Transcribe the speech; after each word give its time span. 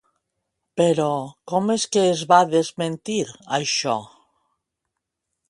Però, 0.79 1.09
com 1.51 1.69
és 1.73 1.85
que 1.97 2.07
es 2.15 2.23
va 2.33 2.41
desmentir, 2.55 3.19
això? 3.61 3.95